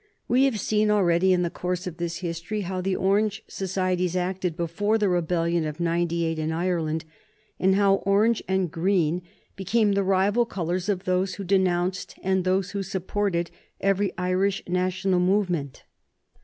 [0.27, 4.57] We have seen already, in the course of this history, how the Orange societies acted
[4.57, 7.05] before the rebellion of '98 in Ireland,
[7.59, 9.21] and how orange and green
[9.55, 15.19] became the rival colors of those who denounced and those who supported every Irish national
[15.19, 15.83] movement.